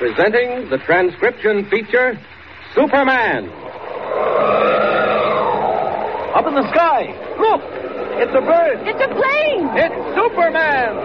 Presenting 0.00 0.70
the 0.70 0.78
transcription 0.78 1.68
feature, 1.68 2.18
Superman. 2.74 3.50
Up 6.32 6.46
in 6.46 6.54
the 6.54 6.66
sky. 6.72 7.12
Look! 7.38 7.60
It's 8.16 8.32
a 8.32 8.40
bird. 8.40 8.88
It's 8.88 8.98
a 8.98 9.08
plane. 9.12 9.68
It's 9.76 10.16
Superman. 10.16 10.96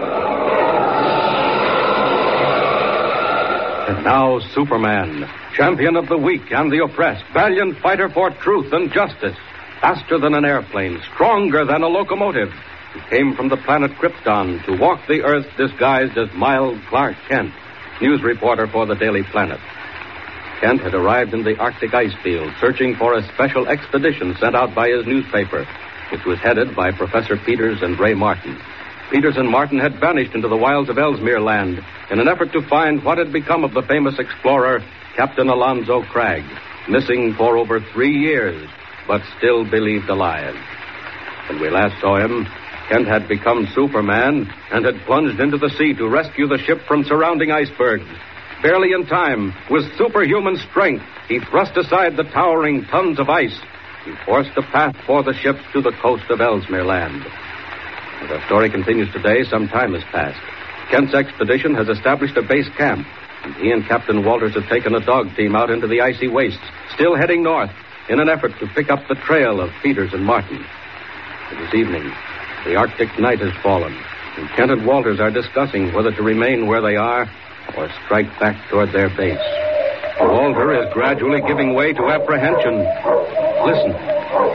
And 3.88 4.02
now, 4.02 4.38
Superman, 4.54 5.28
champion 5.52 5.96
of 5.96 6.08
the 6.08 6.16
weak 6.16 6.50
and 6.50 6.72
the 6.72 6.82
oppressed, 6.82 7.26
valiant 7.34 7.78
fighter 7.80 8.08
for 8.08 8.30
truth 8.30 8.72
and 8.72 8.90
justice, 8.90 9.36
faster 9.82 10.18
than 10.18 10.32
an 10.32 10.46
airplane, 10.46 11.02
stronger 11.12 11.66
than 11.66 11.82
a 11.82 11.88
locomotive. 11.88 12.50
He 12.94 13.00
came 13.10 13.36
from 13.36 13.50
the 13.50 13.58
planet 13.58 13.90
Krypton 14.00 14.64
to 14.64 14.78
walk 14.78 15.06
the 15.06 15.20
earth 15.20 15.46
disguised 15.58 16.16
as 16.16 16.32
mild 16.32 16.80
Clark 16.88 17.16
Kent 17.28 17.52
news 18.00 18.22
reporter 18.22 18.66
for 18.66 18.86
the 18.86 18.94
Daily 18.94 19.22
Planet. 19.22 19.60
Kent 20.60 20.80
had 20.80 20.94
arrived 20.94 21.34
in 21.34 21.44
the 21.44 21.58
Arctic 21.58 21.92
ice 21.94 22.14
field 22.22 22.52
searching 22.60 22.96
for 22.96 23.14
a 23.14 23.22
special 23.34 23.68
expedition 23.68 24.34
sent 24.40 24.56
out 24.56 24.74
by 24.74 24.88
his 24.88 25.06
newspaper, 25.06 25.66
which 26.10 26.24
was 26.24 26.38
headed 26.38 26.74
by 26.74 26.90
Professor 26.92 27.36
Peters 27.36 27.82
and 27.82 27.98
Ray 27.98 28.14
Martin. 28.14 28.58
Peters 29.10 29.36
and 29.36 29.48
Martin 29.48 29.78
had 29.78 30.00
vanished 30.00 30.34
into 30.34 30.48
the 30.48 30.56
wilds 30.56 30.88
of 30.88 30.98
Ellesmere 30.98 31.40
Land 31.40 31.78
in 32.10 32.20
an 32.20 32.28
effort 32.28 32.52
to 32.52 32.66
find 32.68 33.04
what 33.04 33.18
had 33.18 33.32
become 33.32 33.64
of 33.64 33.74
the 33.74 33.82
famous 33.82 34.18
explorer, 34.18 34.82
Captain 35.14 35.48
Alonzo 35.48 36.02
Craig, 36.02 36.44
missing 36.88 37.34
for 37.34 37.56
over 37.56 37.80
three 37.92 38.18
years, 38.18 38.68
but 39.06 39.22
still 39.38 39.64
believed 39.64 40.08
alive. 40.08 40.56
When 41.48 41.60
we 41.60 41.70
last 41.70 42.00
saw 42.00 42.18
him, 42.18 42.46
Kent 42.88 43.08
had 43.08 43.28
become 43.28 43.66
Superman 43.74 44.52
and 44.70 44.84
had 44.84 45.04
plunged 45.06 45.40
into 45.40 45.58
the 45.58 45.70
sea 45.70 45.92
to 45.94 46.08
rescue 46.08 46.46
the 46.46 46.58
ship 46.58 46.78
from 46.86 47.04
surrounding 47.04 47.50
icebergs. 47.50 48.06
Barely 48.62 48.92
in 48.92 49.06
time, 49.06 49.54
with 49.70 49.96
superhuman 49.96 50.56
strength, 50.70 51.04
he 51.28 51.40
thrust 51.40 51.76
aside 51.76 52.16
the 52.16 52.24
towering 52.24 52.84
tons 52.84 53.18
of 53.18 53.28
ice. 53.28 53.58
He 54.04 54.12
forced 54.24 54.56
a 54.56 54.62
path 54.62 54.96
for 55.04 55.22
the 55.22 55.34
ships 55.34 55.60
to 55.72 55.82
the 55.82 55.92
coast 56.00 56.24
of 56.30 56.40
Ellesmere 56.40 56.84
Land. 56.84 57.26
As 58.22 58.30
our 58.30 58.46
story 58.46 58.70
continues 58.70 59.12
today, 59.12 59.42
some 59.44 59.68
time 59.68 59.92
has 59.92 60.04
passed. 60.04 60.40
Kent's 60.90 61.12
expedition 61.12 61.74
has 61.74 61.88
established 61.88 62.36
a 62.36 62.42
base 62.42 62.68
camp, 62.78 63.06
and 63.42 63.54
he 63.56 63.72
and 63.72 63.84
Captain 63.86 64.24
Walters 64.24 64.54
have 64.54 64.68
taken 64.68 64.94
a 64.94 65.04
dog 65.04 65.34
team 65.34 65.56
out 65.56 65.70
into 65.70 65.88
the 65.88 66.00
icy 66.00 66.28
wastes, 66.28 66.62
still 66.94 67.16
heading 67.16 67.42
north 67.42 67.70
in 68.08 68.20
an 68.20 68.28
effort 68.28 68.52
to 68.60 68.68
pick 68.68 68.90
up 68.90 69.00
the 69.08 69.16
trail 69.16 69.60
of 69.60 69.70
Peters 69.82 70.12
and 70.14 70.24
Martin. 70.24 70.64
It 71.50 71.60
is 71.60 71.74
evening. 71.74 72.12
The 72.66 72.74
Arctic 72.74 73.16
night 73.20 73.38
has 73.38 73.54
fallen, 73.62 73.94
and 74.36 74.48
Kent 74.50 74.72
and 74.72 74.84
Walters 74.84 75.20
are 75.20 75.30
discussing 75.30 75.94
whether 75.94 76.10
to 76.10 76.22
remain 76.22 76.66
where 76.66 76.82
they 76.82 76.96
are 76.96 77.30
or 77.76 77.88
strike 78.04 78.26
back 78.40 78.56
toward 78.68 78.90
their 78.90 79.08
base. 79.08 79.38
Walter 80.18 80.74
is 80.82 80.92
gradually 80.92 81.40
giving 81.46 81.74
way 81.74 81.92
to 81.92 82.06
apprehension. 82.08 82.78
Listen. 83.62 83.92
Whoa 83.92 84.50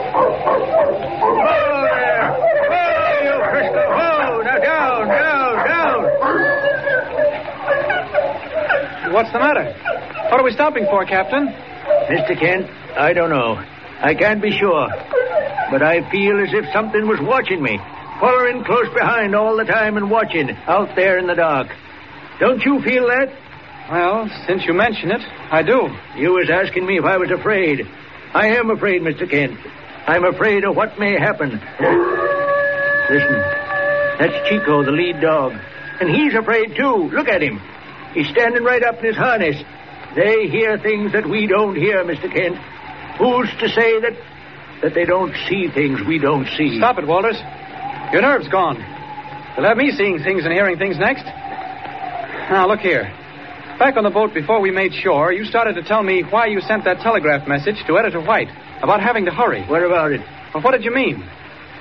there! 1.88 2.36
Whoa, 2.68 3.24
you 3.24 3.32
Frisco! 3.48 3.80
Whoa! 3.80 4.42
Now 4.44 4.58
down, 4.60 5.08
down, 5.08 5.56
down! 5.66 6.04
What's 9.14 9.32
the 9.32 9.38
matter? 9.38 9.72
What 10.28 10.38
are 10.38 10.44
we 10.44 10.52
stopping 10.52 10.84
for, 10.84 11.06
Captain? 11.06 11.48
Mr. 11.48 12.38
Kent, 12.38 12.68
I 12.94 13.14
don't 13.14 13.30
know. 13.30 13.56
I 14.02 14.14
can't 14.14 14.42
be 14.42 14.50
sure. 14.50 14.88
But 15.70 15.82
I 15.82 16.02
feel 16.10 16.38
as 16.40 16.52
if 16.52 16.70
something 16.74 17.08
was 17.08 17.18
watching 17.22 17.62
me, 17.62 17.80
following 18.22 18.62
close 18.62 18.86
behind 18.94 19.34
all 19.34 19.56
the 19.56 19.64
time 19.64 19.96
and 19.96 20.08
watching 20.08 20.48
out 20.68 20.94
there 20.94 21.18
in 21.18 21.26
the 21.26 21.34
dark. 21.34 21.66
Don't 22.38 22.64
you 22.64 22.80
feel 22.80 23.08
that? 23.08 23.34
Well, 23.90 24.30
since 24.46 24.64
you 24.64 24.72
mention 24.74 25.10
it, 25.10 25.20
I 25.50 25.64
do. 25.64 25.90
You 26.16 26.34
was 26.34 26.48
asking 26.48 26.86
me 26.86 26.98
if 26.98 27.04
I 27.04 27.16
was 27.16 27.32
afraid. 27.32 27.84
I 28.32 28.54
am 28.54 28.70
afraid, 28.70 29.02
Mr. 29.02 29.28
Kent. 29.28 29.58
I'm 30.06 30.24
afraid 30.24 30.62
of 30.62 30.76
what 30.76 31.00
may 31.00 31.18
happen. 31.18 31.50
Listen, 33.10 33.42
that's 34.20 34.48
Chico, 34.48 34.84
the 34.84 34.92
lead 34.92 35.20
dog. 35.20 35.54
And 36.00 36.08
he's 36.08 36.34
afraid, 36.34 36.76
too. 36.76 37.10
Look 37.12 37.26
at 37.26 37.42
him. 37.42 37.60
He's 38.14 38.28
standing 38.28 38.62
right 38.62 38.84
up 38.84 38.98
in 39.00 39.04
his 39.04 39.16
harness. 39.16 39.56
They 40.14 40.46
hear 40.46 40.78
things 40.78 41.10
that 41.12 41.28
we 41.28 41.48
don't 41.48 41.74
hear, 41.74 42.04
Mr. 42.04 42.32
Kent. 42.32 42.56
Who's 43.18 43.50
to 43.58 43.68
say 43.68 43.98
that 44.00 44.16
that 44.82 44.94
they 44.94 45.04
don't 45.04 45.34
see 45.48 45.68
things 45.68 46.00
we 46.06 46.18
don't 46.18 46.46
see? 46.56 46.78
Stop 46.78 46.98
it, 46.98 47.06
Walters. 47.06 47.40
Your 48.12 48.20
nerve's 48.20 48.48
gone. 48.48 48.76
You'll 49.56 49.66
have 49.66 49.76
me 49.76 49.90
seeing 49.90 50.18
things 50.22 50.44
and 50.44 50.52
hearing 50.52 50.76
things 50.78 50.98
next. 50.98 51.24
Now, 51.24 52.68
look 52.68 52.80
here. 52.80 53.04
Back 53.78 53.96
on 53.96 54.04
the 54.04 54.10
boat 54.10 54.34
before 54.34 54.60
we 54.60 54.70
made 54.70 54.92
shore, 54.92 55.32
you 55.32 55.46
started 55.46 55.76
to 55.76 55.82
tell 55.82 56.02
me 56.02 56.22
why 56.22 56.46
you 56.46 56.60
sent 56.60 56.84
that 56.84 57.00
telegraph 57.00 57.48
message 57.48 57.76
to 57.86 57.98
Editor 57.98 58.20
White 58.20 58.48
about 58.82 59.00
having 59.00 59.24
to 59.24 59.30
hurry. 59.30 59.64
What 59.64 59.82
about 59.82 60.12
it? 60.12 60.20
Well, 60.52 60.62
what 60.62 60.72
did 60.72 60.84
you 60.84 60.94
mean? 60.94 61.24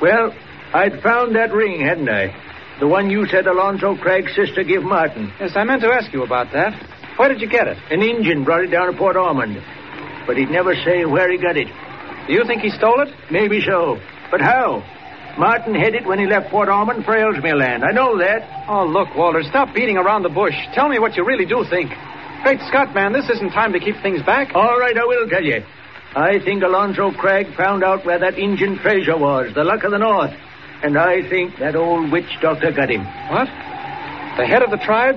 Well, 0.01 0.33
I'd 0.73 1.01
found 1.01 1.35
that 1.35 1.53
ring, 1.53 1.81
hadn't 1.81 2.07
I? 2.07 2.33
The 2.79 2.87
one 2.87 3.09
you 3.09 3.27
said 3.27 3.45
Alonzo 3.45 3.97
Craig's 3.97 4.33
sister 4.33 4.63
gave 4.63 4.83
Martin. 4.83 5.33
Yes, 5.39 5.51
I 5.55 5.65
meant 5.65 5.81
to 5.81 5.89
ask 5.89 6.13
you 6.13 6.23
about 6.23 6.53
that. 6.53 6.73
Where 7.19 7.27
did 7.27 7.41
you 7.41 7.49
get 7.49 7.67
it? 7.67 7.77
An 7.91 8.01
Injun 8.01 8.45
brought 8.45 8.63
it 8.63 8.71
down 8.71 8.91
to 8.91 8.97
Port 8.97 9.17
Ormond. 9.17 9.61
But 10.25 10.37
he'd 10.37 10.49
never 10.49 10.75
say 10.75 11.03
where 11.03 11.29
he 11.29 11.37
got 11.37 11.57
it. 11.57 11.67
Do 12.25 12.33
you 12.33 12.45
think 12.45 12.61
he 12.61 12.69
stole 12.69 13.01
it? 13.01 13.13
Maybe 13.29 13.59
so. 13.59 13.99
But 14.31 14.39
how? 14.39 14.81
Martin 15.37 15.73
hid 15.73 15.95
it 15.95 16.05
when 16.05 16.19
he 16.19 16.25
left 16.25 16.49
Port 16.49 16.69
Ormond 16.69 17.05
for 17.05 17.15
Ellesmere 17.15 17.55
Land. 17.55 17.83
I 17.83 17.91
know 17.91 18.17
that. 18.17 18.65
Oh, 18.67 18.85
look, 18.85 19.15
Walter, 19.15 19.43
stop 19.43 19.73
beating 19.73 19.97
around 19.97 20.23
the 20.23 20.29
bush. 20.29 20.55
Tell 20.73 20.89
me 20.89 20.99
what 20.99 21.15
you 21.15 21.25
really 21.25 21.45
do 21.45 21.63
think. 21.69 21.91
Great 22.43 22.59
Scott, 22.67 22.93
man, 22.93 23.13
this 23.13 23.29
isn't 23.29 23.51
time 23.51 23.73
to 23.73 23.79
keep 23.79 23.95
things 24.01 24.21
back. 24.23 24.53
All 24.55 24.77
right, 24.79 24.97
I 24.97 25.05
will 25.05 25.29
tell 25.29 25.43
you. 25.43 25.63
I 26.15 26.39
think 26.39 26.63
Alonzo 26.63 27.11
Craig 27.11 27.55
found 27.55 27.83
out 27.83 28.05
where 28.05 28.19
that 28.19 28.37
Injun 28.37 28.79
treasure 28.79 29.17
was, 29.17 29.53
the 29.53 29.63
luck 29.63 29.83
of 29.83 29.91
the 29.91 29.97
North. 29.97 30.33
And 30.83 30.97
I 30.97 31.27
think 31.29 31.57
that 31.59 31.75
old 31.75 32.11
witch 32.11 32.29
doctor 32.41 32.71
got 32.71 32.89
him. 32.89 33.05
What? 33.05 33.47
The 34.37 34.45
head 34.45 34.63
of 34.63 34.71
the 34.71 34.77
tribe? 34.77 35.15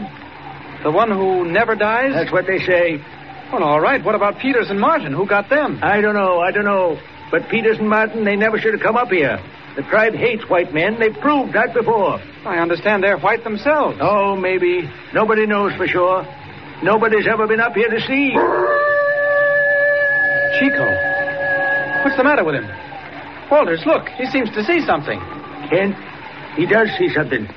The 0.83 0.91
one 0.91 1.11
who 1.11 1.51
never 1.51 1.75
dies? 1.75 2.13
That's 2.13 2.31
what 2.31 2.47
they 2.47 2.59
say. 2.59 3.03
Well, 3.51 3.65
all 3.65 3.81
right. 3.81 4.05
What 4.05 4.15
about 4.15 4.39
Peters 4.39 4.69
and 4.69 4.79
Martin? 4.79 5.13
Who 5.13 5.27
got 5.27 5.49
them? 5.49 5.81
I 5.83 6.01
don't 6.01 6.15
know, 6.15 6.41
I 6.41 6.51
don't 6.51 6.65
know. 6.65 7.01
But 7.31 7.49
Peters 7.49 7.79
and 7.79 7.89
Martin, 7.89 8.25
they 8.25 8.37
never 8.37 8.59
should 8.59 8.75
have 8.75 8.83
come 8.83 8.97
up 8.97 9.09
here. 9.09 9.41
The 9.77 9.83
tribe 9.83 10.15
hates 10.15 10.49
white 10.49 10.73
men. 10.73 10.99
They've 11.01 11.19
proved 11.21 11.53
that 11.55 11.75
before. 11.75 12.21
I 12.47 12.59
understand 12.59 13.03
they're 13.03 13.19
white 13.19 13.43
themselves. 13.43 13.99
Oh, 14.01 14.37
maybe. 14.37 14.89
Nobody 15.13 15.47
knows 15.47 15.75
for 15.75 15.89
sure. 15.89 16.25
Nobody's 16.83 17.27
ever 17.27 17.47
been 17.47 17.61
up 17.61 17.75
here 17.75 17.89
to 17.89 18.01
see. 18.01 18.31
Chico. 20.61 20.87
What's 22.05 22.17
the 22.17 22.23
matter 22.23 22.45
with 22.45 22.55
him? 22.55 22.69
Walters, 23.51 23.83
look. 23.87 24.09
He 24.11 24.27
seems 24.27 24.51
to 24.51 24.63
see 24.63 24.81
something. 24.87 25.19
Kent, 25.71 25.97
he 26.55 26.67
does 26.67 26.89
see 26.99 27.09
something. 27.09 27.49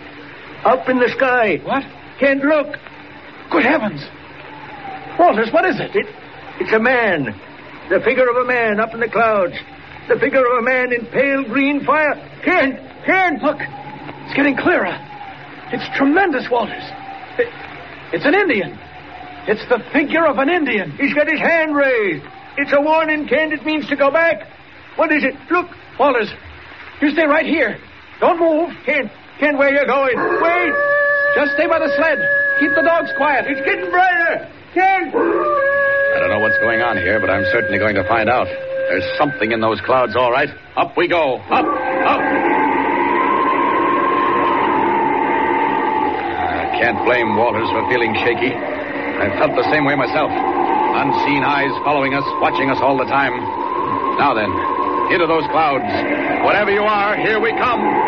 Up 0.66 0.90
in 0.90 0.98
the 0.98 1.10
sky. 1.10 1.58
What? 1.64 1.84
Kent, 2.19 2.44
look. 2.44 2.78
Good 3.52 3.64
heavens. 3.64 4.02
Walters, 5.19 5.52
what 5.52 5.66
is 5.66 5.80
it? 5.80 5.96
It, 5.96 6.08
it's 6.60 6.74
a 6.74 6.80
man. 6.80 7.36
The 7.90 8.00
figure 8.02 8.28
of 8.28 8.38
a 8.38 8.46
man 8.46 8.80
up 8.80 8.94
in 8.94 9.00
the 9.00 9.10
clouds. 9.10 9.54
The 10.07 10.18
figure 10.19 10.45
of 10.45 10.59
a 10.59 10.62
man 10.62 10.94
in 10.94 11.06
pale 11.07 11.44
green 11.44 11.83
fire. 11.83 12.15
Kent! 12.44 12.80
Kent! 13.06 13.44
Look. 13.44 13.57
It's 13.59 14.36
getting 14.36 14.56
clearer. 14.56 14.95
It's 15.71 15.83
tremendous, 15.98 16.50
Walters. 16.50 16.83
It, 17.38 17.51
it's 18.13 18.25
an 18.25 18.33
Indian. 18.33 18.77
It's 19.48 19.63
the 19.68 19.83
figure 19.92 20.25
of 20.25 20.38
an 20.38 20.50
Indian. 20.50 20.92
He's 20.92 21.13
got 21.13 21.27
his 21.27 21.39
hand 21.39 21.75
raised. 21.75 22.24
It's 22.57 22.71
a 22.71 22.81
warning, 22.81 23.27
Kent. 23.27 23.54
It 23.54 23.65
means 23.65 23.88
to 23.89 23.95
go 23.95 24.12
back. 24.12 24.48
What 24.95 25.12
is 25.12 25.24
it? 25.24 25.36
Look. 25.51 25.68
Walters, 26.00 26.31
you 27.01 27.09
stay 27.12 27.25
right 27.25 27.45
here. 27.45 27.77
Don't 28.19 28.39
move. 28.39 28.69
Kent, 28.86 29.12
Kent, 29.39 29.57
where 29.57 29.74
you 29.74 29.86
going? 29.86 30.15
Wait. 30.15 30.74
Just 31.36 31.54
stay 31.54 31.68
by 31.68 31.80
the 31.80 31.92
sled. 31.95 32.19
Keep 32.59 32.75
the 32.75 32.81
dogs 32.81 33.12
quiet. 33.18 33.45
It's 33.48 33.62
getting 33.62 33.89
brighter. 33.92 34.50
Kent! 34.74 35.13
I 35.13 36.19
don't 36.19 36.30
know 36.30 36.39
what's 36.39 36.57
going 36.59 36.81
on 36.81 36.98
here, 36.98 37.19
but 37.19 37.30
I'm 37.30 37.45
certainly 37.51 37.77
going 37.77 37.95
to 37.95 38.07
find 38.07 38.30
out. 38.30 38.48
There's 38.88 39.18
something 39.18 39.51
in 39.51 39.60
those 39.60 39.81
clouds, 39.81 40.16
all 40.16 40.31
right. 40.31 40.50
Up 40.75 40.95
we 40.95 41.07
go. 41.07 41.36
Up, 41.36 41.66
up. 41.66 42.22
I 46.39 46.78
can't 46.80 47.04
blame 47.06 47.36
Walters 47.36 47.69
for 47.69 47.88
feeling 47.89 48.16
shaky. 48.24 48.54
I 48.54 49.30
felt 49.38 49.56
the 49.56 49.69
same 49.72 49.86
way 49.86 49.95
myself. 49.95 50.31
Unseen 50.31 51.44
eyes 51.44 51.72
following 51.84 52.13
us, 52.13 52.24
watching 52.42 52.69
us 52.69 52.80
all 52.81 52.98
the 52.98 53.06
time. 53.06 53.36
Now 54.18 54.34
then, 54.34 54.51
into 55.13 55.28
those 55.28 55.45
clouds. 55.51 55.86
Whatever 56.45 56.72
you 56.72 56.83
are, 56.83 57.16
here 57.18 57.40
we 57.40 57.51
come. 57.57 58.07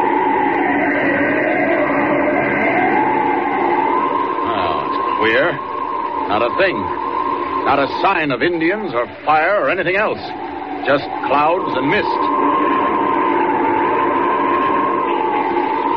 Queer. 5.19 5.51
Not 6.31 6.41
a 6.41 6.55
thing. 6.57 6.79
Not 7.67 7.77
a 7.77 7.87
sign 8.01 8.31
of 8.31 8.41
Indians 8.41 8.93
or 8.93 9.05
fire 9.25 9.61
or 9.61 9.69
anything 9.69 9.97
else. 9.97 10.17
Just 10.85 11.03
clouds 11.27 11.75
and 11.75 11.89
mist. 11.91 12.07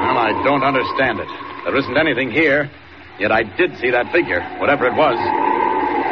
Well, 0.03 0.19
I 0.19 0.33
don't 0.45 0.65
understand 0.65 1.21
it. 1.21 1.29
There 1.65 1.77
isn't 1.77 1.97
anything 1.97 2.31
here, 2.31 2.71
yet 3.19 3.31
I 3.33 3.45
did 3.45 3.79
see 3.79 3.91
that 3.91 4.11
figure, 4.13 4.43
whatever 4.59 4.87
it 4.87 4.95
was. 4.95 5.17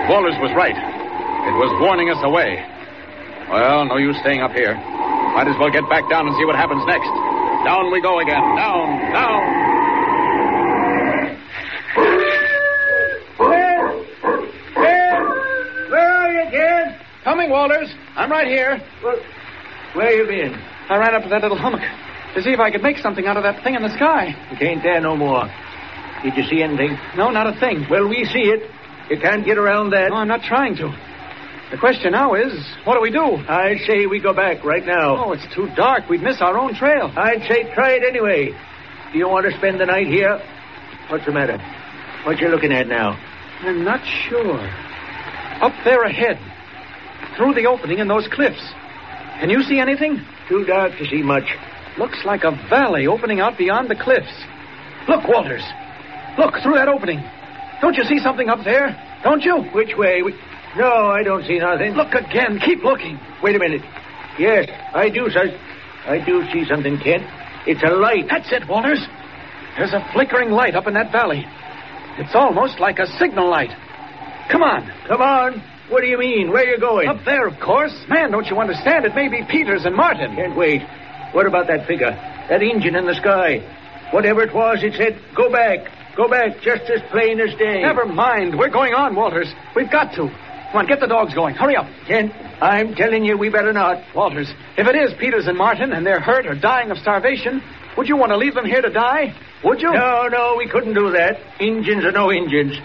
Walters 0.08 0.38
was 0.40 0.54
right. 0.56 0.76
It 0.76 1.54
was 1.58 1.70
warning 1.82 2.10
us 2.10 2.22
away. 2.22 2.64
Well, 3.50 3.84
no 3.84 3.96
use 3.96 4.16
staying 4.20 4.40
up 4.40 4.52
here. 4.52 4.74
Might 4.74 5.48
as 5.48 5.58
well 5.58 5.70
get 5.70 5.88
back 5.90 6.08
down 6.08 6.26
and 6.26 6.36
see 6.36 6.44
what 6.44 6.56
happens 6.56 6.84
next. 6.86 7.10
Down 7.66 7.90
we 7.90 8.00
go 8.00 8.20
again. 8.20 8.40
Down, 8.56 9.12
down. 9.12 9.70
Coming, 17.22 17.50
Walters. 17.50 17.88
I'm 18.20 18.30
right 18.30 18.48
here. 18.48 18.78
Well, 19.02 19.16
where 19.94 20.12
you 20.12 20.26
been? 20.26 20.52
Uh, 20.52 20.92
I 20.92 20.98
ran 20.98 21.14
up 21.14 21.22
to 21.22 21.30
that 21.30 21.40
little 21.40 21.56
hummock 21.56 21.80
to 22.34 22.42
see 22.42 22.50
if 22.50 22.60
I 22.60 22.70
could 22.70 22.82
make 22.82 22.98
something 22.98 23.26
out 23.26 23.38
of 23.38 23.44
that 23.44 23.64
thing 23.64 23.76
in 23.76 23.80
the 23.80 23.88
sky. 23.96 24.36
It 24.52 24.62
ain't 24.62 24.82
there 24.82 25.00
no 25.00 25.16
more. 25.16 25.48
Did 26.22 26.36
you 26.36 26.44
see 26.44 26.62
anything? 26.62 26.98
No, 27.16 27.30
not 27.30 27.46
a 27.46 27.58
thing. 27.58 27.86
Well, 27.88 28.06
we 28.06 28.26
see 28.26 28.52
it. 28.52 28.70
You 29.08 29.18
can't 29.18 29.42
get 29.42 29.56
around 29.56 29.90
that. 29.90 30.10
No, 30.10 30.16
I'm 30.16 30.28
not 30.28 30.42
trying 30.42 30.76
to. 30.76 30.94
The 31.70 31.78
question 31.78 32.12
now 32.12 32.34
is, 32.34 32.52
what 32.84 32.96
do 32.96 33.00
we 33.00 33.10
do? 33.10 33.24
I 33.48 33.78
say 33.86 34.04
we 34.04 34.20
go 34.20 34.34
back 34.34 34.64
right 34.64 34.84
now. 34.84 35.24
Oh, 35.24 35.32
it's 35.32 35.46
too 35.54 35.70
dark. 35.74 36.10
We'd 36.10 36.20
miss 36.22 36.42
our 36.42 36.58
own 36.58 36.74
trail. 36.74 37.10
I'd 37.16 37.48
say 37.48 37.72
try 37.72 37.92
it 37.92 38.02
anyway. 38.02 38.52
Do 39.12 39.18
you 39.18 39.30
want 39.30 39.50
to 39.50 39.56
spend 39.56 39.80
the 39.80 39.86
night 39.86 40.08
here? 40.08 40.38
What's 41.08 41.24
the 41.24 41.32
matter? 41.32 41.56
What 42.26 42.38
you 42.38 42.48
looking 42.48 42.72
at 42.72 42.86
now? 42.86 43.18
I'm 43.60 43.82
not 43.82 44.04
sure. 44.28 44.60
Up 45.62 45.72
there 45.84 46.02
ahead, 46.02 46.38
through 47.36 47.54
the 47.54 47.66
opening 47.66 47.98
in 47.98 48.08
those 48.08 48.28
cliffs. 48.32 48.62
Can 49.40 49.50
you 49.50 49.62
see 49.62 49.78
anything? 49.78 50.24
Too 50.48 50.64
dark 50.64 50.92
to 50.98 51.06
see 51.06 51.22
much. 51.22 51.44
Looks 51.98 52.24
like 52.24 52.44
a 52.44 52.52
valley 52.68 53.06
opening 53.06 53.40
out 53.40 53.58
beyond 53.58 53.88
the 53.88 53.96
cliffs. 53.96 54.32
Look, 55.08 55.26
Walters. 55.26 55.64
Look 56.38 56.54
through 56.62 56.74
that 56.74 56.88
opening. 56.88 57.22
Don't 57.80 57.96
you 57.96 58.04
see 58.04 58.18
something 58.18 58.48
up 58.48 58.64
there? 58.64 58.96
Don't 59.24 59.42
you? 59.42 59.62
Which 59.72 59.96
way? 59.96 60.22
We... 60.22 60.34
No, 60.76 61.10
I 61.10 61.22
don't 61.22 61.44
see 61.46 61.58
nothing. 61.58 61.94
Look 61.94 62.14
again. 62.14 62.60
Keep 62.64 62.84
looking. 62.84 63.18
Wait 63.42 63.56
a 63.56 63.58
minute. 63.58 63.82
Yes, 64.38 64.68
I 64.94 65.08
do, 65.08 65.28
sir. 65.30 65.50
I 66.06 66.24
do 66.24 66.44
see 66.52 66.64
something, 66.68 66.98
Kent. 66.98 67.24
It's 67.66 67.82
a 67.82 67.90
light. 67.90 68.26
That's 68.28 68.50
it, 68.52 68.68
Walters. 68.68 69.04
There's 69.76 69.92
a 69.92 70.06
flickering 70.12 70.50
light 70.50 70.74
up 70.74 70.86
in 70.86 70.94
that 70.94 71.10
valley. 71.12 71.44
It's 72.18 72.34
almost 72.34 72.80
like 72.80 72.98
a 72.98 73.06
signal 73.18 73.50
light. 73.50 73.70
Come 74.50 74.62
on. 74.62 74.90
Come 75.08 75.20
on. 75.20 75.62
What 75.90 76.02
do 76.02 76.06
you 76.06 76.18
mean? 76.18 76.50
Where 76.50 76.62
are 76.62 76.70
you 76.70 76.78
going? 76.78 77.08
Up 77.08 77.24
there, 77.24 77.48
of 77.48 77.58
course. 77.58 77.92
Man, 78.08 78.30
don't 78.30 78.46
you 78.46 78.58
understand? 78.58 79.04
It 79.04 79.14
may 79.14 79.28
be 79.28 79.42
Peters 79.50 79.84
and 79.84 79.96
Martin. 79.96 80.36
Can't 80.36 80.56
wait. 80.56 80.82
What 81.32 81.46
about 81.46 81.66
that 81.66 81.86
figure? 81.86 82.10
That 82.48 82.62
engine 82.62 82.94
in 82.94 83.06
the 83.06 83.14
sky? 83.14 83.58
Whatever 84.12 84.42
it 84.42 84.54
was, 84.54 84.82
it 84.82 84.94
said, 84.94 85.20
go 85.34 85.50
back. 85.50 85.80
Go 86.16 86.28
back, 86.28 86.60
just 86.62 86.88
as 86.90 87.00
plain 87.10 87.40
as 87.40 87.56
day. 87.58 87.82
Never 87.82 88.06
mind. 88.06 88.58
We're 88.58 88.70
going 88.70 88.94
on, 88.94 89.14
Walters. 89.14 89.52
We've 89.74 89.90
got 89.90 90.14
to. 90.14 90.28
Come 90.28 90.76
on, 90.76 90.86
get 90.86 91.00
the 91.00 91.06
dogs 91.08 91.34
going. 91.34 91.56
Hurry 91.56 91.74
up. 91.74 91.86
Kent, 92.06 92.32
I'm 92.62 92.94
telling 92.94 93.24
you, 93.24 93.36
we 93.36 93.48
better 93.48 93.72
not. 93.72 94.02
Walters, 94.14 94.48
if 94.76 94.86
it 94.86 94.94
is 94.94 95.12
Peters 95.18 95.48
and 95.48 95.58
Martin 95.58 95.92
and 95.92 96.06
they're 96.06 96.20
hurt 96.20 96.46
or 96.46 96.54
dying 96.54 96.92
of 96.92 96.98
starvation, 96.98 97.62
would 97.96 98.08
you 98.08 98.16
want 98.16 98.30
to 98.30 98.36
leave 98.36 98.54
them 98.54 98.64
here 98.66 98.80
to 98.80 98.90
die? 98.90 99.34
Would 99.64 99.80
you? 99.82 99.92
No, 99.92 100.28
no, 100.28 100.54
we 100.56 100.68
couldn't 100.68 100.94
do 100.94 101.10
that. 101.10 101.40
Engines 101.60 102.04
or 102.04 102.12
no 102.12 102.30
engines. 102.30 102.78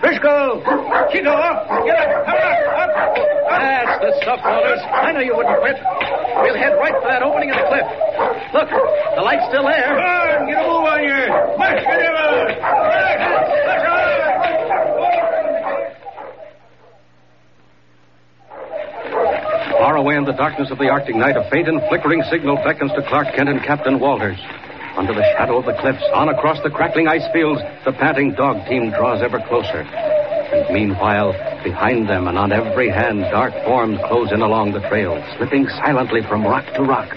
Briscoe! 0.00 0.62
Chico, 1.10 1.32
up! 1.34 1.66
Get 1.84 1.98
up! 1.98 2.26
Hurry 2.26 2.42
up! 2.70 2.90
Up! 2.94 3.38
That's 3.48 3.98
the 3.98 4.12
stuff, 4.22 4.40
Walters. 4.44 4.80
I 4.86 5.12
know 5.12 5.20
you 5.20 5.34
wouldn't 5.34 5.58
quit. 5.58 5.76
We'll 6.42 6.54
head 6.54 6.78
right 6.78 6.94
for 6.94 7.08
that 7.08 7.22
opening 7.22 7.50
in 7.50 7.56
the 7.56 7.66
cliff. 7.66 7.88
Look, 8.54 8.70
the 8.70 9.22
light's 9.22 9.46
still 9.50 9.64
there. 9.66 9.90
Come 9.90 9.98
on, 9.98 10.46
get 10.46 10.62
a 10.62 10.68
move 10.68 10.86
on 10.86 11.02
you! 11.02 11.26
Mush 11.58 11.82
it 11.82 12.06
over! 12.14 12.46
Mush 12.54 13.18
Far 19.78 19.96
away 19.96 20.16
in 20.16 20.24
the 20.24 20.32
darkness 20.32 20.70
of 20.70 20.78
the 20.78 20.88
Arctic 20.90 21.16
night, 21.16 21.36
a 21.36 21.48
faint 21.50 21.68
and 21.68 21.80
flickering 21.88 22.22
signal 22.30 22.56
beckons 22.56 22.92
to 22.92 23.02
Clark 23.08 23.34
Kent 23.34 23.48
and 23.48 23.62
Captain 23.62 23.98
Walters. 23.98 24.38
Under 24.98 25.14
the 25.14 25.22
shadow 25.38 25.58
of 25.58 25.64
the 25.64 25.78
cliffs, 25.78 26.02
on 26.12 26.28
across 26.28 26.60
the 26.64 26.70
crackling 26.70 27.06
ice 27.06 27.22
fields, 27.32 27.62
the 27.84 27.92
panting 27.92 28.34
dog 28.34 28.66
team 28.66 28.90
draws 28.90 29.22
ever 29.22 29.38
closer. 29.46 29.86
And 29.86 30.74
meanwhile, 30.74 31.30
behind 31.62 32.08
them 32.08 32.26
and 32.26 32.36
on 32.36 32.50
every 32.50 32.90
hand, 32.90 33.20
dark 33.30 33.54
forms 33.64 34.00
close 34.08 34.32
in 34.32 34.42
along 34.42 34.72
the 34.72 34.80
trail, 34.90 35.22
slipping 35.36 35.68
silently 35.68 36.22
from 36.26 36.42
rock 36.42 36.66
to 36.74 36.82
rock, 36.82 37.14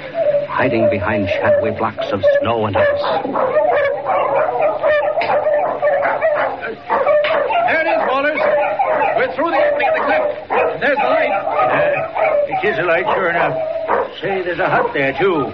hiding 0.48 0.92
behind 0.92 1.28
shadowy 1.28 1.72
blocks 1.72 2.06
of 2.14 2.22
snow 2.40 2.68
and 2.68 2.78
ice. 2.78 3.06
There 7.66 7.82
it 7.82 7.90
is, 7.90 8.02
Walters. 8.06 8.42
We're 9.18 9.34
through 9.34 9.50
the 9.50 9.58
opening 9.58 9.90
of 9.90 9.96
the 9.98 10.06
cliff. 10.06 10.24
There's 10.86 11.02
the 11.02 11.10
light. 11.10 11.34
It 12.62 12.68
is 12.68 12.78
a 12.78 12.84
light, 12.84 13.06
sure 13.16 13.30
enough. 13.30 13.58
Say, 14.22 14.44
there's 14.44 14.60
a 14.60 14.70
hut 14.70 14.94
there, 14.94 15.14
too. 15.18 15.50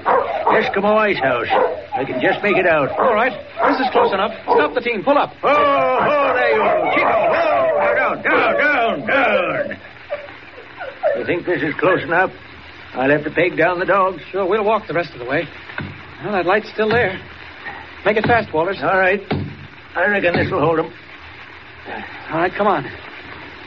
Eskimo 0.52 0.98
Ice 0.98 1.20
House. 1.20 1.48
I 1.96 2.04
can 2.04 2.20
just 2.20 2.44
make 2.44 2.58
it 2.58 2.68
out. 2.68 2.90
All 3.00 3.14
right. 3.14 3.32
This 3.32 3.80
is 3.80 3.92
close 3.92 4.12
enough. 4.12 4.32
Stop 4.44 4.74
the 4.74 4.82
team. 4.82 5.04
Pull 5.04 5.18
up. 5.18 5.32
Oh, 5.42 5.48
oh, 5.48 6.34
there 6.36 6.52
you 6.52 6.60
go. 6.60 6.92
Chico, 6.96 7.08
oh, 7.08 7.96
down, 7.96 8.24
down, 8.24 8.58
down, 8.58 9.08
down. 9.08 9.80
You 11.18 11.26
think 11.26 11.46
this 11.46 11.64
is 11.64 11.74
close 11.80 12.04
enough? 12.04 12.32
I'll 12.94 13.10
have 13.10 13.24
to 13.24 13.32
peg 13.32 13.58
down 13.58 13.80
the 13.80 13.86
dogs. 13.86 14.22
Sure, 14.32 14.46
we'll 14.46 14.66
walk 14.66 14.88
the 14.88 14.94
rest 14.94 15.14
of 15.14 15.20
the 15.20 15.26
way. 15.26 15.48
Well, 16.24 16.34
that 16.34 16.46
light's 16.46 16.70
still 16.74 16.90
there. 16.90 17.20
Make 18.06 18.18
it 18.18 18.26
fast, 18.26 18.54
Walters. 18.54 18.80
All 18.82 18.98
right. 18.98 19.22
I 19.96 20.08
reckon 20.08 20.36
this 20.36 20.52
will 20.52 20.60
hold 20.60 20.80
them. 20.80 20.94
All 22.32 22.40
right, 22.40 22.52
come 22.54 22.68
on. 22.68 22.86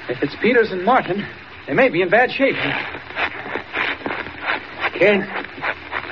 If 0.08 0.22
it's 0.22 0.36
Peters 0.42 0.70
and 0.72 0.84
Martin, 0.84 1.26
they 1.66 1.72
may 1.74 1.88
be 1.88 2.02
in 2.02 2.10
bad 2.10 2.30
shape. 2.30 2.56
Kent. 5.00 5.24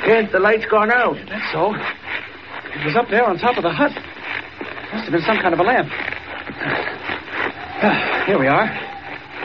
Kent, 0.03 0.33
the 0.33 0.41
light's 0.41 0.65
gone 0.67 0.91
out. 0.91 1.17
That's 1.29 1.53
so. 1.53 1.75
It 1.77 2.85
was 2.89 2.97
up 2.97 3.09
there 3.11 3.25
on 3.29 3.37
top 3.39 3.57
of 3.59 3.63
the 3.63 3.71
hut. 3.71 3.93
Must 3.93 5.05
have 5.05 5.13
been 5.13 5.23
some 5.29 5.37
kind 5.45 5.53
of 5.53 5.61
a 5.61 5.63
lamp. 5.63 5.89
Ah, 7.85 8.25
Here 8.27 8.39
we 8.39 8.47
are. 8.49 8.67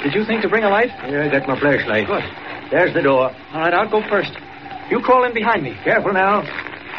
Did 0.03 0.13
you 0.15 0.23
think 0.25 0.41
to 0.43 0.50
bring 0.50 0.63
a 0.63 0.69
light? 0.69 0.91
Here, 1.05 1.21
I 1.21 1.29
got 1.29 1.45
my 1.47 1.59
flashlight. 1.59 2.07
Good. 2.07 2.23
There's 2.71 2.93
the 2.93 3.01
door. 3.01 3.29
All 3.53 3.59
right, 3.59 3.73
I'll 3.73 3.89
go 3.89 4.01
first. 4.09 4.31
You 4.89 5.01
crawl 5.01 5.25
in 5.25 5.33
behind 5.33 5.63
me. 5.63 5.75
Careful 5.83 6.13
now. 6.13 6.41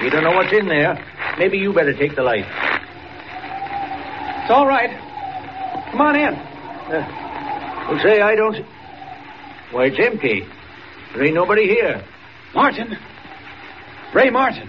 You 0.03 0.11
don't 0.11 0.23
know 0.25 0.33
what's 0.33 0.53
in 0.53 0.69
there. 0.69 0.95
Maybe 1.39 1.57
you 1.59 1.73
better 1.73 1.95
take 1.95 2.15
the 2.15 2.23
light. 2.23 2.45
It's 4.45 4.51
all 4.51 4.67
right. 4.67 4.91
Come 5.91 6.01
on 6.01 6.17
in. 6.17 6.35
Uh, 6.35 7.89
well, 7.89 8.01
say, 8.03 8.21
I 8.21 8.35
don't. 8.37 8.57
Why, 9.73 9.87
it's 9.87 9.99
empty. 9.99 10.45
There 11.15 11.25
ain't 11.25 11.35
nobody 11.35 11.67
here. 11.69 12.05
Martin. 12.55 12.97
Ray 14.15 14.31
Martin. 14.31 14.69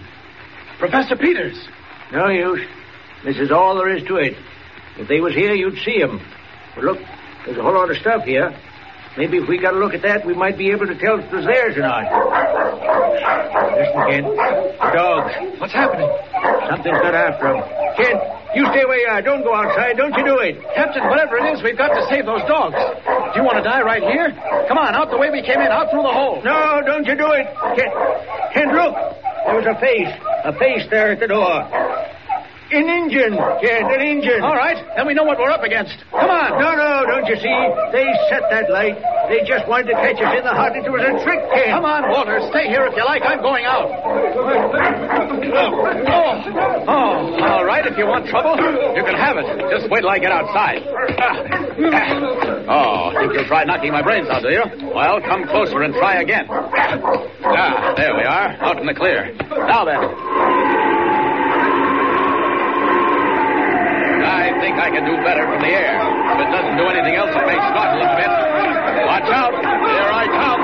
Professor 0.80 1.15
Peters. 1.15 1.56
No 2.12 2.30
use. 2.30 2.68
This 3.24 3.38
is 3.38 3.51
all 3.51 3.75
there 3.75 3.96
is 3.96 4.04
to 4.08 4.18
it. 4.18 4.36
If 4.98 5.08
they 5.08 5.20
was 5.20 5.34
here, 5.34 5.54
you'd 5.54 5.77
see 5.80 6.01
'em. 6.01 6.20
But 6.74 6.84
look, 6.84 7.00
there's 7.46 7.58
a 7.58 7.62
whole 7.62 7.74
lot 7.74 7.89
of 7.89 7.98
stuff 7.98 8.24
here. 8.24 8.54
Maybe 9.18 9.38
if 9.38 9.48
we 9.48 9.58
got 9.58 9.74
a 9.74 9.77
look 9.77 9.94
at 9.94 10.01
that, 10.01 10.25
we 10.25 10.34
might 10.34 10.58
be 10.58 10.72
able 10.72 10.88
to 10.88 10.96
tell 10.96 11.20
if 11.20 11.25
it 11.25 11.32
was 11.32 11.46
theirs 11.46 11.77
or 11.77 11.82
not. 11.82 12.04
Listen, 13.77 14.01
Kent. 14.10 14.27
The 14.27 14.92
dogs. 14.92 15.34
What's 15.60 15.74
happening? 15.74 16.10
Something's 16.70 17.00
got 17.00 17.15
after 17.15 17.48
'em. 17.48 17.63
Kent, 17.96 18.20
you 18.56 18.65
stay 18.72 18.84
where 18.86 19.00
you 19.00 19.08
are. 19.08 19.22
Don't 19.22 19.44
go 19.44 19.56
outside. 19.56 19.96
Don't 19.96 20.13
you 20.18 20.25
do 20.25 20.39
it. 20.39 20.62
Captain, 20.75 21.08
whatever 21.08 21.38
it 21.38 21.54
is, 21.54 21.63
we've 21.63 21.77
got 21.77 21.94
to 21.96 22.06
save 22.08 22.25
those 22.25 22.44
dogs. 22.44 22.75
Do 23.36 23.44
you 23.44 23.46
want 23.51 23.60
to 23.60 23.68
die 23.68 23.84
right 23.84 24.00
here? 24.00 24.32
Come 24.72 24.80
on, 24.80 24.96
out 24.96 25.12
the 25.12 25.20
way 25.20 25.27
we 25.27 25.44
came 25.44 25.60
in, 25.60 25.68
out 25.68 25.92
through 25.92 26.08
the 26.08 26.15
hole. 26.15 26.39
No, 26.39 26.80
don't 26.88 27.04
you 27.04 27.20
do 27.20 27.36
it. 27.36 27.44
Kent, 27.75 27.92
Kent, 28.56 28.72
look. 28.72 28.96
There 29.44 29.60
was 29.60 29.68
a 29.68 29.75
face. 29.75 30.08
A 30.48 30.56
face 30.56 30.88
there 30.88 31.12
at 31.12 31.20
the 31.20 31.27
door. 31.27 31.68
An 32.72 32.88
engine, 32.88 33.36
Kent, 33.36 33.92
an 33.92 34.00
engine. 34.00 34.39
All 34.39 34.56
right, 34.56 34.80
then 34.96 35.04
we 35.06 35.12
know 35.13 35.27
what 35.27 35.36
we're 35.38 35.51
up 35.51 35.68
against. 35.68 36.00
Come 36.15 36.32
on. 36.32 36.63
No, 36.63 36.80
no, 36.80 37.04
don't 37.12 37.27
you 37.27 37.36
see? 37.36 37.60
They 37.92 38.08
set 38.32 38.48
that 38.56 38.72
light. 38.72 38.96
They 39.27 39.44
just 39.44 39.68
wanted 39.68 39.92
to 39.92 40.00
catch 40.00 40.15
us 40.15 40.32
in 40.32 40.44
the 40.48 40.56
heart. 40.56 40.72
It 40.80 40.88
was 40.88 41.04
a 41.04 41.20
trick, 41.20 41.44
Kent. 41.51 41.75
Come 41.75 41.84
on, 41.84 42.08
Walter. 42.08 42.39
Stay 42.56 42.72
here 42.72 42.88
if 42.88 42.96
you 42.96 43.04
like. 43.04 43.22
I'm 43.27 43.44
going 43.44 43.68
out. 43.68 43.92
Oh, 45.56 46.42
oh, 46.88 47.44
all 47.44 47.55
right. 47.75 47.91
If 47.91 47.98
you 47.98 48.08
want 48.08 48.27
trouble, 48.27 48.55
you 48.96 49.03
can 49.03 49.15
have 49.15 49.38
it. 49.38 49.46
Just 49.70 49.89
wait 49.89 50.01
till 50.01 50.10
I 50.10 50.20
get 50.20 50.32
outside. 50.32 50.79
Oh, 52.67 53.12
think 53.20 53.34
you'll 53.34 53.48
try 53.48 53.63
knocking 53.63 53.91
my 53.91 54.01
brains 54.01 54.27
out, 54.29 54.41
do 54.41 54.50
you? 54.50 54.63
Well, 54.94 55.20
come 55.22 55.48
closer 55.48 55.82
and 55.84 55.94
try 55.94 56.22
again. 56.22 56.48
Ah, 56.50 57.94
there 57.98 58.15
we 58.15 58.24
are, 58.24 58.55
out 58.63 58.79
in 58.79 58.86
the 58.86 58.94
clear. 58.94 59.34
Now 59.67 59.86
then. 59.86 60.00
I 64.25 64.51
think 64.60 64.79
I 64.79 64.89
can 64.89 65.05
do 65.05 65.15
better 65.24 65.46
from 65.46 65.62
the 65.62 65.70
air. 65.70 66.00
If 66.34 66.39
it 66.48 66.50
doesn't 66.51 66.77
do 66.77 66.88
anything 66.88 67.15
else, 67.15 67.29
it 67.29 67.46
may 67.46 67.60
startle 67.60 68.01
a 68.01 68.15
bit. 68.15 68.32
Watch 69.05 69.29
out. 69.29 69.53
Here 69.53 70.10
I 70.12 70.25
come. 70.32 70.62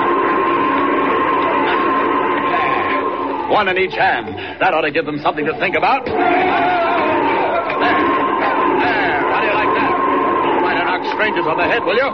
One 3.52 3.68
in 3.68 3.78
each 3.78 3.94
hand. 3.94 4.60
That 4.60 4.72
ought 4.74 4.80
to 4.80 4.90
give 4.90 5.04
them 5.04 5.20
something 5.22 5.44
to 5.44 5.52
think 5.60 5.76
about. 5.76 6.81
Strangers 11.32 11.48
on 11.48 11.56
the 11.56 11.64
head, 11.64 11.82
will 11.84 11.96
you? 11.96 12.10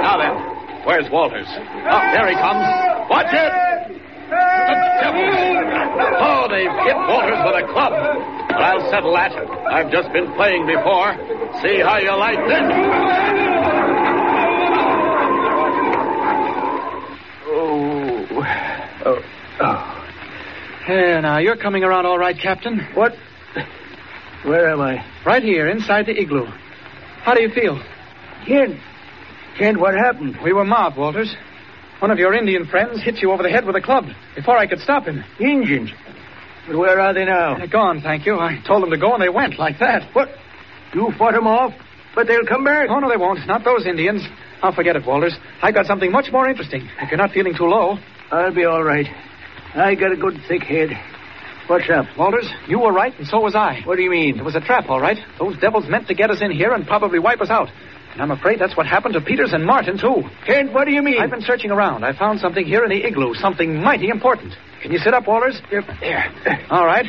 Now 0.00 0.16
then, 0.16 0.86
where's 0.86 1.10
Walters? 1.10 1.46
Oh, 1.48 2.00
there 2.12 2.28
he 2.28 2.34
comes. 2.34 2.64
Watch 3.10 3.32
it! 3.32 3.52
The 4.30 4.76
devil! 5.00 5.28
Oh, 6.20 6.48
they've 6.48 6.72
hit 6.86 6.96
Walters 6.96 7.40
with 7.44 7.64
a 7.64 7.72
club. 7.72 7.92
But 8.48 8.62
I'll 8.62 8.90
settle 8.90 9.12
that. 9.14 9.32
I've 9.70 9.90
just 9.90 10.12
been 10.12 10.32
playing 10.34 10.66
before. 10.66 11.16
See 11.60 11.80
how 11.80 11.98
you 11.98 12.16
like 12.16 12.38
this. 12.48 12.62
Oh. 17.44 18.26
Oh. 19.04 19.22
Oh. 19.60 19.98
Here, 20.86 21.20
now, 21.20 21.38
you're 21.38 21.56
coming 21.56 21.84
around 21.84 22.06
all 22.06 22.18
right, 22.18 22.36
Captain. 22.36 22.80
What? 22.94 23.14
Where 24.44 24.70
am 24.70 24.80
I? 24.80 25.04
Right 25.24 25.42
here, 25.42 25.68
inside 25.68 26.06
the 26.06 26.20
igloo. 26.20 26.46
How 27.22 27.34
do 27.34 27.42
you 27.42 27.50
feel? 27.50 27.80
Kent. 28.46 28.80
Kent, 29.56 29.78
what 29.78 29.94
happened? 29.94 30.38
We 30.42 30.52
were 30.52 30.64
mobbed, 30.64 30.96
Walters. 30.96 31.34
One 32.00 32.10
of 32.10 32.18
your 32.18 32.34
Indian 32.34 32.66
friends 32.66 33.00
hit 33.02 33.22
you 33.22 33.30
over 33.30 33.44
the 33.44 33.50
head 33.50 33.64
with 33.64 33.76
a 33.76 33.80
club 33.80 34.06
before 34.34 34.58
I 34.58 34.66
could 34.66 34.80
stop 34.80 35.04
him. 35.04 35.22
Indians. 35.38 35.90
But 36.66 36.76
where 36.76 37.00
are 37.00 37.14
they 37.14 37.24
now? 37.24 37.56
They're 37.56 37.68
gone, 37.68 38.00
thank 38.00 38.26
you. 38.26 38.38
I 38.38 38.60
told 38.66 38.82
them 38.82 38.90
to 38.90 38.98
go, 38.98 39.14
and 39.14 39.22
they 39.22 39.28
went 39.28 39.58
like 39.58 39.78
that. 39.78 40.12
What? 40.14 40.28
You 40.92 41.12
fought 41.16 41.34
them 41.34 41.46
off? 41.46 41.72
But 42.14 42.26
they'll 42.26 42.46
come 42.46 42.64
back. 42.64 42.88
Oh, 42.90 42.98
no, 42.98 43.08
they 43.08 43.16
won't. 43.16 43.46
Not 43.46 43.64
those 43.64 43.86
Indians. 43.86 44.22
I'll 44.62 44.74
forget 44.74 44.96
it, 44.96 45.06
Walters. 45.06 45.36
I've 45.62 45.74
got 45.74 45.86
something 45.86 46.10
much 46.10 46.30
more 46.32 46.48
interesting. 46.48 46.88
If 47.00 47.10
you're 47.10 47.18
not 47.18 47.30
feeling 47.30 47.54
too 47.56 47.66
low. 47.66 47.98
I'll 48.30 48.54
be 48.54 48.64
all 48.64 48.82
right. 48.82 49.06
I 49.74 49.94
got 49.94 50.12
a 50.12 50.16
good 50.16 50.40
thick 50.48 50.62
head. 50.62 50.90
What's 51.72 51.88
up? 51.88 52.04
Walters, 52.18 52.46
you 52.68 52.80
were 52.80 52.92
right, 52.92 53.18
and 53.18 53.26
so 53.26 53.40
was 53.40 53.54
I. 53.54 53.80
What 53.86 53.96
do 53.96 54.02
you 54.02 54.10
mean? 54.10 54.38
It 54.38 54.44
was 54.44 54.54
a 54.54 54.60
trap, 54.60 54.90
all 54.90 55.00
right. 55.00 55.16
Those 55.38 55.58
devils 55.58 55.88
meant 55.88 56.06
to 56.08 56.14
get 56.14 56.30
us 56.30 56.42
in 56.42 56.50
here 56.50 56.74
and 56.74 56.86
probably 56.86 57.18
wipe 57.18 57.40
us 57.40 57.48
out. 57.48 57.70
And 58.12 58.20
I'm 58.20 58.30
afraid 58.30 58.58
that's 58.58 58.76
what 58.76 58.84
happened 58.84 59.14
to 59.14 59.22
Peters 59.22 59.54
and 59.54 59.64
Martin, 59.64 59.96
too. 59.96 60.22
Kent, 60.44 60.74
what 60.74 60.84
do 60.84 60.92
you 60.92 61.00
mean? 61.00 61.18
I've 61.18 61.30
been 61.30 61.40
searching 61.40 61.70
around. 61.70 62.04
I 62.04 62.12
found 62.12 62.40
something 62.40 62.66
here 62.66 62.84
in 62.84 62.90
the 62.90 63.02
igloo, 63.02 63.32
something 63.32 63.80
mighty 63.80 64.10
important. 64.10 64.52
Can 64.82 64.92
you 64.92 64.98
sit 64.98 65.14
up, 65.14 65.26
Walters? 65.26 65.62
Yep. 65.72 65.84
There. 65.98 66.66
All 66.68 66.84
right. 66.84 67.06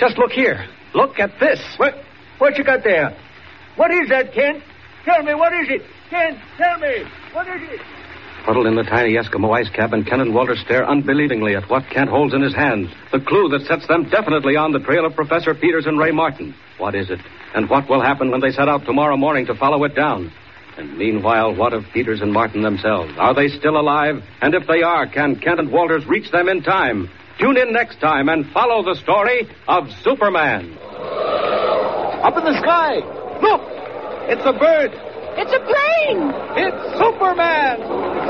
Just 0.00 0.18
look 0.18 0.32
here. 0.32 0.66
Look 0.92 1.20
at 1.20 1.38
this. 1.38 1.60
What? 1.76 1.94
What 2.38 2.58
you 2.58 2.64
got 2.64 2.82
there? 2.82 3.16
What 3.76 3.92
is 3.92 4.08
that, 4.08 4.34
Kent? 4.34 4.64
Tell 5.04 5.22
me, 5.22 5.36
what 5.36 5.52
is 5.52 5.68
it? 5.68 5.82
Kent, 6.10 6.36
tell 6.58 6.80
me. 6.80 7.04
What 7.32 7.46
is 7.46 7.62
it? 7.62 7.80
Huddled 8.44 8.66
in 8.66 8.74
the 8.74 8.82
tiny 8.82 9.14
Eskimo 9.14 9.54
ice 9.56 9.68
cabin, 9.70 10.04
Ken 10.04 10.20
and 10.20 10.34
Walter 10.34 10.56
stare 10.56 10.88
unbelievingly 10.88 11.54
at 11.54 11.68
what 11.68 11.88
Kent 11.90 12.10
holds 12.10 12.34
in 12.34 12.40
his 12.42 12.54
hands. 12.54 12.90
The 13.12 13.20
clue 13.20 13.48
that 13.50 13.66
sets 13.66 13.86
them 13.86 14.08
definitely 14.08 14.56
on 14.56 14.72
the 14.72 14.78
trail 14.78 15.04
of 15.04 15.14
Professor 15.14 15.54
Peters 15.54 15.86
and 15.86 15.98
Ray 15.98 16.10
Martin. 16.10 16.54
What 16.78 16.94
is 16.94 17.10
it? 17.10 17.20
And 17.54 17.68
what 17.68 17.88
will 17.88 18.00
happen 18.00 18.30
when 18.30 18.40
they 18.40 18.50
set 18.50 18.68
out 18.68 18.84
tomorrow 18.86 19.16
morning 19.16 19.46
to 19.46 19.54
follow 19.54 19.84
it 19.84 19.94
down? 19.94 20.32
And 20.78 20.96
meanwhile, 20.96 21.54
what 21.54 21.74
of 21.74 21.84
Peters 21.92 22.22
and 22.22 22.32
Martin 22.32 22.62
themselves? 22.62 23.12
Are 23.18 23.34
they 23.34 23.48
still 23.48 23.78
alive? 23.78 24.22
And 24.40 24.54
if 24.54 24.66
they 24.66 24.82
are, 24.82 25.06
can 25.06 25.36
Kent 25.36 25.60
and 25.60 25.70
Walters 25.70 26.06
reach 26.06 26.30
them 26.30 26.48
in 26.48 26.62
time? 26.62 27.10
Tune 27.38 27.58
in 27.58 27.72
next 27.72 28.00
time 28.00 28.28
and 28.28 28.50
follow 28.52 28.82
the 28.82 28.98
story 29.00 29.48
of 29.68 29.90
Superman. 30.02 30.76
Up 32.22 32.36
in 32.36 32.44
the 32.44 32.58
sky. 32.60 32.96
Look! 33.42 33.62
It's 34.28 34.46
a 34.46 34.52
bird. 34.52 34.92
It's 35.36 35.52
a 35.52 35.60
plane! 35.60 36.32
It's 36.56 36.98
Superman! 36.98 38.29